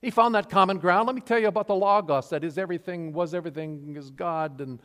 [0.00, 1.06] He found that common ground.
[1.06, 4.80] Let me tell you about the Logos, that is everything, was everything, is God and,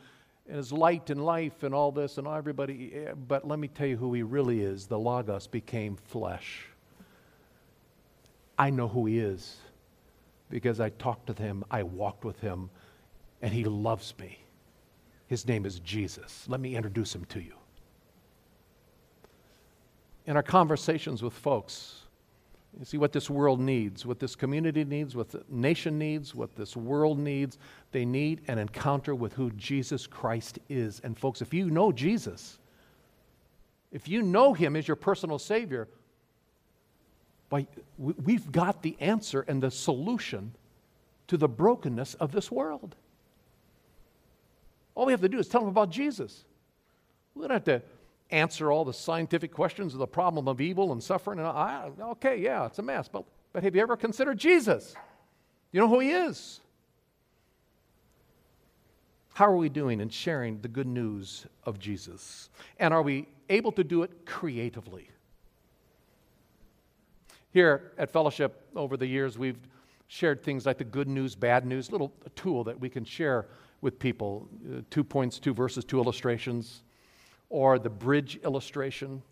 [0.48, 2.92] and is light and life and all this and everybody.
[2.94, 4.86] Eh, but let me tell you who he really is.
[4.86, 6.66] The Logos became flesh.
[8.58, 9.56] I know who he is
[10.50, 12.70] because I talked to him, I walked with him,
[13.42, 14.38] and he loves me.
[15.26, 16.46] His name is Jesus.
[16.48, 17.52] Let me introduce him to you.
[20.26, 22.02] In our conversations with folks,
[22.76, 26.54] you see what this world needs, what this community needs, what the nation needs, what
[26.54, 27.58] this world needs.
[27.92, 31.00] They need an encounter with who Jesus Christ is.
[31.02, 32.58] And, folks, if you know Jesus,
[33.90, 35.88] if you know him as your personal Savior,
[37.96, 40.54] we've got the answer and the solution
[41.28, 42.94] to the brokenness of this world.
[44.94, 46.44] All we have to do is tell them about Jesus.
[47.34, 47.82] We don't have to
[48.30, 51.38] answer all the scientific questions of the problem of evil and suffering.
[51.38, 53.08] And I, okay, yeah, it's a mess.
[53.08, 54.94] But, but have you ever considered Jesus?
[55.72, 56.60] You know who he is.
[59.34, 62.50] How are we doing in sharing the good news of Jesus?
[62.78, 65.10] And are we able to do it creatively?
[67.52, 69.58] Here at Fellowship, over the years, we've
[70.08, 73.46] shared things like the good news, bad news, little tool that we can share
[73.80, 74.48] with people.
[74.66, 76.82] Uh, two points, two verses, two illustrations
[77.50, 79.22] or the bridge illustration.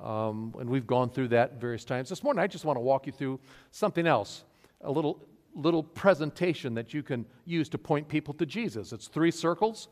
[0.00, 2.08] Um, and we've gone through that various times.
[2.08, 4.44] This morning, I just want to walk you through something else,
[4.80, 5.24] a little,
[5.54, 8.92] little presentation that you can use to point people to Jesus.
[8.92, 9.88] It's three circles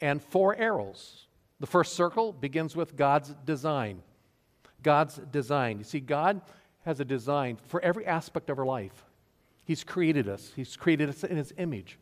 [0.00, 1.26] and four arrows.
[1.58, 4.02] The first circle begins with God's design.
[4.82, 5.78] God's design.
[5.78, 6.40] You see, God
[6.84, 9.04] has a design for every aspect of our life.
[9.64, 11.98] He's created us, He's created us in His image.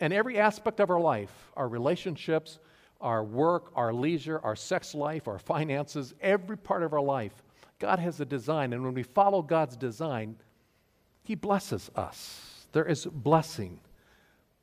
[0.00, 2.58] And every aspect of our life, our relationships,
[3.02, 7.42] our work, our leisure, our sex life, our finances, every part of our life.
[7.78, 10.36] God has a design, and when we follow God's design,
[11.24, 12.66] He blesses us.
[12.72, 13.80] There is blessing.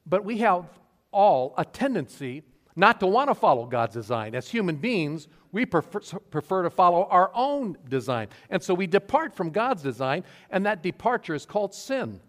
[0.05, 0.65] But we have
[1.11, 2.43] all a tendency
[2.75, 4.35] not to want to follow God's design.
[4.35, 8.29] As human beings, we prefer, prefer, to follow our own design.
[8.49, 12.21] And so we depart from God's design, and that departure is called sin.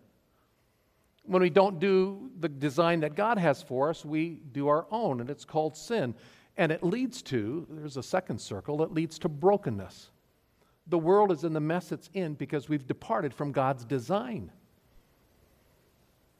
[1.24, 5.20] When we don't do the design that God has for us, we do our own,
[5.20, 6.14] and it's called sin.
[6.56, 10.10] And it leads to, there's a second circle, it leads to brokenness.
[10.88, 14.50] The world is in the mess it's in because we've departed from God's design.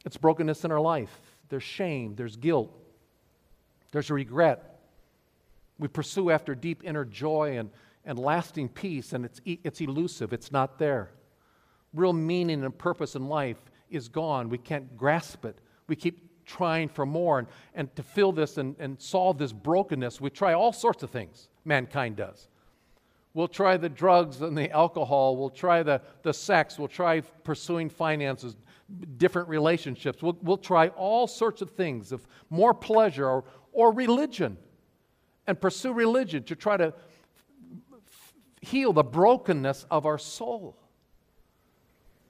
[0.05, 1.21] It's brokenness in our life.
[1.49, 2.73] There's shame, there's guilt,
[3.93, 4.81] there's regret.
[5.79, 7.71] We pursue after deep inner joy and,
[8.05, 11.11] and lasting peace, and it's, it's elusive, it's not there.
[11.95, 14.49] Real meaning and purpose in life is gone.
[14.49, 15.59] We can't grasp it.
[15.87, 17.39] We keep trying for more.
[17.39, 21.11] And, and to fill this and, and solve this brokenness, we try all sorts of
[21.11, 22.49] things, mankind does.
[23.33, 25.37] We'll try the drugs and the alcohol.
[25.37, 26.79] We'll try the, the sex.
[26.79, 28.57] We'll try pursuing finances,
[29.19, 30.21] different relationships.
[30.21, 34.57] We'll, we'll try all sorts of things of more pleasure or, or religion
[35.47, 36.93] and pursue religion to try to
[38.61, 40.77] heal the brokenness of our soul.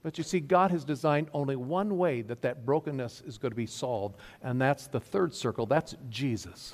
[0.03, 3.55] But you see, God has designed only one way that that brokenness is going to
[3.55, 5.65] be solved, and that's the third circle.
[5.65, 6.73] That's Jesus.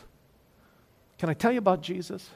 [1.17, 2.29] Can I tell you about Jesus?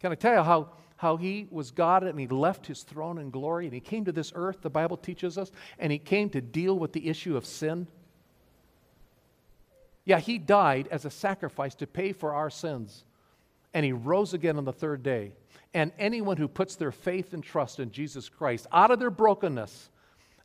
[0.00, 3.30] Can I tell you how, how he was God and he left his throne in
[3.30, 6.42] glory and he came to this earth, the Bible teaches us, and he came to
[6.42, 7.86] deal with the issue of sin?
[10.04, 13.04] Yeah, he died as a sacrifice to pay for our sins,
[13.72, 15.32] and he rose again on the third day.
[15.74, 19.90] And anyone who puts their faith and trust in Jesus Christ out of their brokenness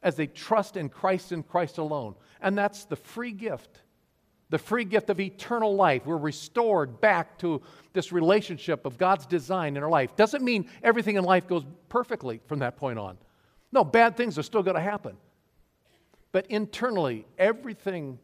[0.03, 3.82] as they trust in Christ and Christ alone, and that's the free gift
[4.49, 6.05] the free gift of eternal life.
[6.05, 7.61] We're restored back to
[7.93, 10.15] this relationship of God's design in our life.
[10.15, 13.17] Doesn't mean everything in life goes perfectly from that point on.
[13.71, 15.15] No, bad things are still going to happen.
[16.32, 18.19] But internally, everything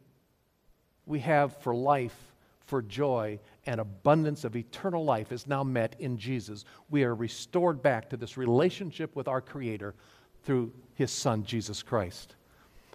[1.05, 2.17] we have for life,
[2.65, 6.65] for joy, and abundance of eternal life is now met in Jesus.
[6.89, 9.95] We are restored back to this relationship with our Creator
[10.43, 12.35] through His Son, Jesus Christ.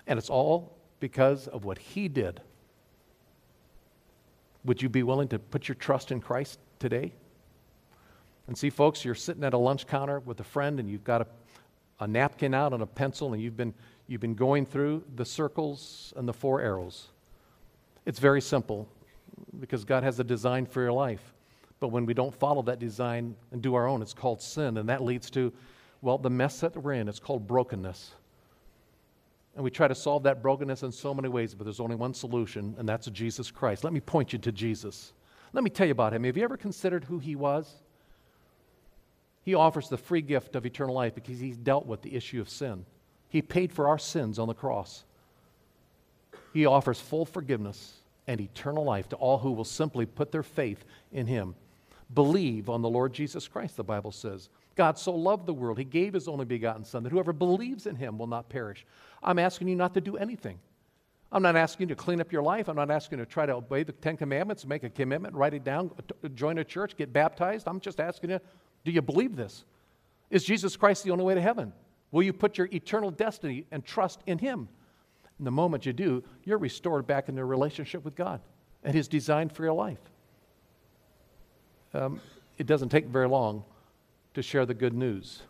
[0.07, 2.41] And it's all because of what He did
[4.65, 7.13] would you be willing to put your trust in Christ today?
[8.47, 11.23] And see, folks, you're sitting at a lunch counter with a friend and you've got
[11.23, 11.27] a,
[12.01, 13.73] a napkin out and a pencil and you've been,
[14.07, 17.09] you've been going through the circles and the four arrows.
[18.07, 18.89] It's very simple
[19.59, 21.35] because God has a design for your life.
[21.81, 24.77] But when we don't follow that design and do our own, it's called sin.
[24.77, 25.53] And that leads to,
[26.03, 27.09] well, the mess that we're in.
[27.09, 28.13] It's called brokenness.
[29.55, 32.15] And we try to solve that brokenness in so many ways, but there's only one
[32.15, 33.83] solution, and that's Jesus Christ.
[33.83, 35.13] Let me point you to Jesus.
[35.53, 36.25] Let me tell you about him.
[36.25, 37.83] Have you ever considered who he was?
[39.43, 42.49] He offers the free gift of eternal life because he's dealt with the issue of
[42.49, 42.85] sin.
[43.29, 45.05] He paid for our sins on the cross.
[46.53, 48.00] He offers full forgiveness
[48.31, 51.57] and eternal life to all who will simply put their faith in him.
[52.15, 54.51] Believe on the Lord Jesus Christ, the Bible says.
[54.77, 57.97] God so loved the world, he gave his only begotten Son, that whoever believes in
[57.97, 58.87] him will not perish.
[59.21, 60.61] I'm asking you not to do anything.
[61.33, 62.69] I'm not asking you to clean up your life.
[62.69, 65.55] I'm not asking you to try to obey the Ten Commandments, make a commitment, write
[65.55, 65.91] it down,
[66.37, 67.67] join a church, get baptized.
[67.67, 68.39] I'm just asking you,
[68.85, 69.65] do you believe this?
[70.31, 71.73] Is Jesus Christ the only way to heaven?
[72.13, 74.69] Will you put your eternal destiny and trust in him?
[75.41, 78.43] And the moment you do, you're restored back into a relationship with God
[78.85, 79.99] and his design for your life.
[81.95, 82.21] Um,
[82.59, 83.65] it doesn't take very long
[84.35, 85.41] to share the good news.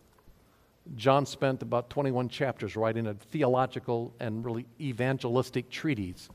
[0.95, 6.29] John spent about 21 chapters writing a theological and really evangelistic treatise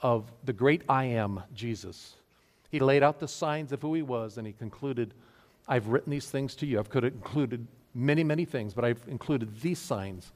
[0.00, 2.16] of the great I am, Jesus.
[2.70, 5.12] He laid out the signs of who he was, and he concluded,
[5.68, 6.78] I've written these things to you.
[6.78, 10.32] I've could have included many, many things, but I've included these signs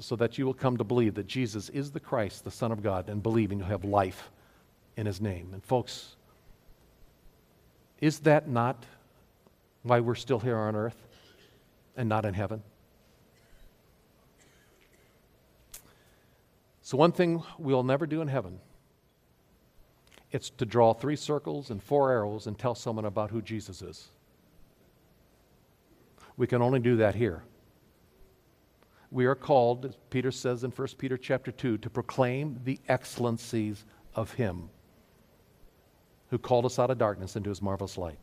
[0.00, 2.82] so that you will come to believe that Jesus is the Christ, the Son of
[2.82, 4.30] God, and believing you'll have life
[4.96, 5.50] in his name.
[5.52, 6.16] And folks,
[8.00, 8.84] is that not
[9.82, 10.96] why we're still here on earth
[11.96, 12.62] and not in heaven?
[16.82, 18.60] So, one thing we'll never do in heaven
[20.30, 24.08] it's to draw three circles and four arrows and tell someone about who Jesus is.
[26.36, 27.42] We can only do that here.
[29.10, 33.84] We are called, as Peter says in 1 Peter chapter 2, to proclaim the excellencies
[34.14, 34.68] of him
[36.30, 38.18] who called us out of darkness into his marvelous light.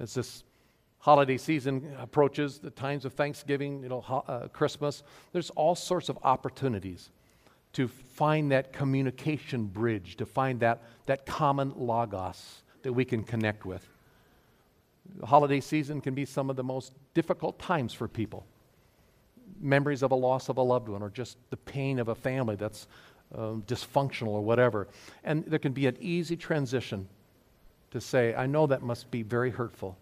[0.00, 0.42] As this
[0.98, 5.02] holiday season approaches, the times of Thanksgiving, you know, uh, Christmas,
[5.32, 7.10] there's all sorts of opportunities
[7.74, 13.64] to find that communication bridge, to find that, that common logos that we can connect
[13.64, 13.86] with.
[15.16, 18.46] The holiday season can be some of the most difficult times for people.
[19.60, 22.56] Memories of a loss of a loved one, or just the pain of a family
[22.56, 22.86] that's
[23.34, 24.88] um, dysfunctional or whatever.
[25.24, 27.08] And there can be an easy transition
[27.90, 29.96] to say, I know that must be very hurtful.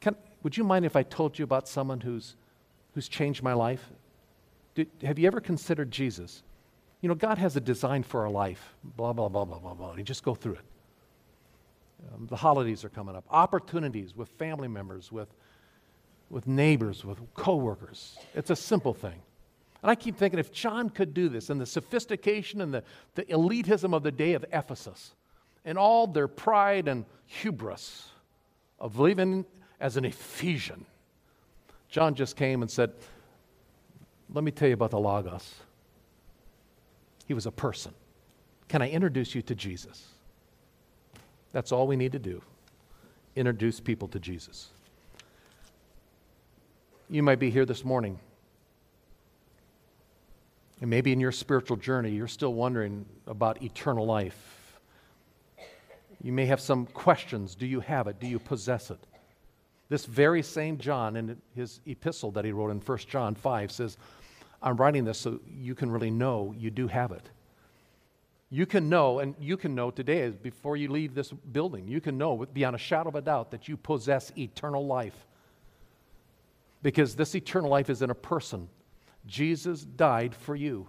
[0.00, 2.36] Can, would you mind if I told you about someone who's,
[2.94, 3.90] who's changed my life?
[4.74, 6.42] Did, have you ever considered Jesus?
[7.00, 8.74] You know, God has a design for our life.
[8.96, 9.94] Blah, blah, blah, blah, blah, blah.
[9.94, 10.64] You just go through it.
[12.14, 13.24] Um, the holidays are coming up.
[13.30, 15.28] Opportunities with family members, with,
[16.28, 18.18] with neighbors, with coworkers.
[18.34, 19.20] It's a simple thing.
[19.82, 22.84] And I keep thinking if John could do this, and the sophistication and the,
[23.14, 25.14] the elitism of the day of Ephesus,
[25.64, 28.08] and all their pride and hubris
[28.78, 29.44] of living
[29.78, 30.84] as an Ephesian.
[31.88, 32.92] John just came and said,
[34.32, 35.54] Let me tell you about the Logos.
[37.26, 37.92] he was a person.
[38.68, 40.09] Can I introduce you to Jesus?
[41.52, 42.42] That's all we need to do.
[43.36, 44.70] Introduce people to Jesus.
[47.08, 48.18] You might be here this morning.
[50.80, 54.78] And maybe in your spiritual journey, you're still wondering about eternal life.
[56.22, 57.54] You may have some questions.
[57.54, 58.20] Do you have it?
[58.20, 58.98] Do you possess it?
[59.88, 63.96] This very same John, in his epistle that he wrote in 1 John 5, says,
[64.62, 67.28] I'm writing this so you can really know you do have it.
[68.50, 72.18] You can know, and you can know today, before you leave this building, you can
[72.18, 75.26] know beyond a shadow of a doubt that you possess eternal life.
[76.82, 78.68] Because this eternal life is in a person.
[79.26, 80.88] Jesus died for you,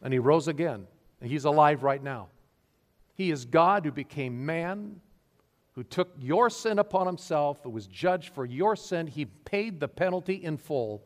[0.00, 0.86] and he rose again,
[1.20, 2.28] and he's alive right now.
[3.16, 5.00] He is God who became man
[5.74, 9.08] who took your sin upon himself, who was judged for your sin.
[9.08, 11.02] He paid the penalty in full,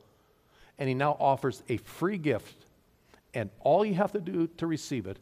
[0.79, 2.67] and he now offers a free gift.
[3.35, 5.19] And all you have to do to receive it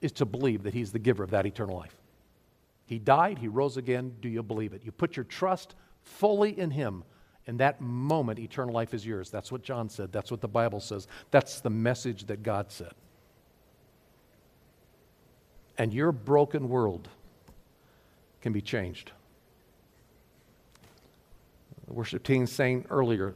[0.00, 1.96] is to believe that he's the giver of that eternal life.
[2.86, 4.14] He died, he rose again.
[4.20, 4.82] Do you believe it?
[4.84, 7.04] You put your trust fully in him.
[7.46, 9.30] In that moment, eternal life is yours.
[9.30, 10.12] That's what John said.
[10.12, 11.08] That's what the Bible says.
[11.30, 12.92] That's the message that God said.
[15.76, 17.08] And your broken world
[18.40, 19.12] can be changed.
[21.86, 23.34] The worship team sang earlier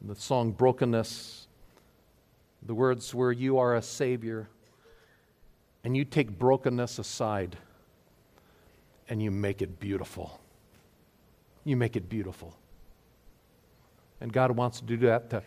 [0.00, 1.45] the song Brokenness.
[2.66, 4.48] The words were, You are a Savior,
[5.84, 7.56] and you take brokenness aside
[9.08, 10.40] and you make it beautiful.
[11.64, 12.56] You make it beautiful.
[14.20, 15.42] And God wants to do that to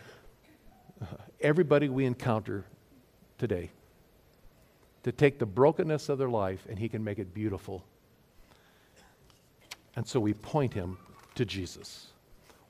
[1.40, 2.64] everybody we encounter
[3.38, 3.70] today.
[5.02, 7.84] To take the brokenness of their life and He can make it beautiful
[9.96, 10.98] and so we point him
[11.34, 12.08] to Jesus.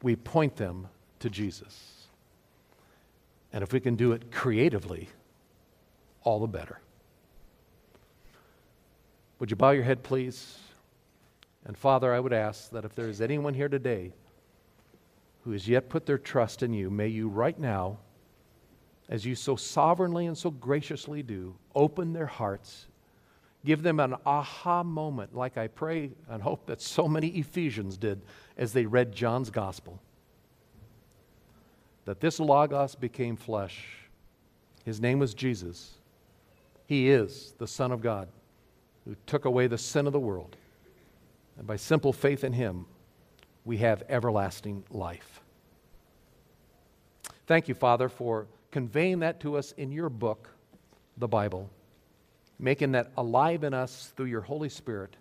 [0.03, 0.89] We point them
[1.21, 2.00] to Jesus.
[3.53, 5.09] And if we can do it creatively,
[6.23, 6.81] all the better.
[9.39, 10.59] Would you bow your head, please?
[11.65, 14.13] And Father, I would ask that if there is anyone here today
[15.45, 17.99] who has yet put their trust in you, may you right now,
[19.09, 22.87] as you so sovereignly and so graciously do, open their hearts
[23.65, 28.23] Give them an aha moment, like I pray and hope that so many Ephesians did
[28.57, 30.01] as they read John's gospel.
[32.05, 33.87] That this Logos became flesh.
[34.85, 35.99] His name was Jesus.
[36.87, 38.29] He is the Son of God
[39.05, 40.57] who took away the sin of the world.
[41.59, 42.87] And by simple faith in Him,
[43.65, 45.41] we have everlasting life.
[47.47, 50.49] Thank you, Father, for conveying that to us in your book,
[51.17, 51.71] the Bible
[52.61, 55.17] making that alive in us through your Holy Spirit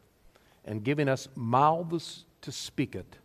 [0.65, 3.17] and giving us mouths to speak it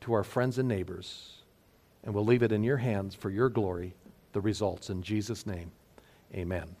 [0.00, 1.37] to our friends and neighbors.
[2.04, 3.94] And we'll leave it in your hands for your glory,
[4.32, 4.90] the results.
[4.90, 5.72] In Jesus' name,
[6.34, 6.77] amen.